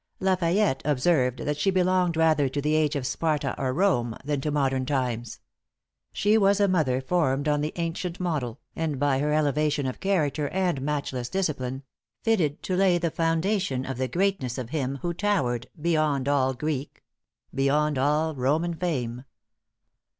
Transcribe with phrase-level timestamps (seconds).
[0.19, 4.41] La Fayette observed that she belonged rather to the age of Sparta or Rome, than
[4.41, 5.39] to modern times;
[6.11, 10.49] she was a mother formed on the ancient model, and by her elevation of character
[10.49, 11.83] and matchless discipline,
[12.23, 17.03] fitted to lay the foundation of the greatness of him who towered "beyond all Greek
[17.53, 19.23] beyond all Roman fame."